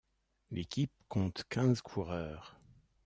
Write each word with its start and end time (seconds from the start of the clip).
L'équipe 0.49 0.91
compte 1.09 1.43
quinze 1.47 1.79
coureurs. 1.83 2.59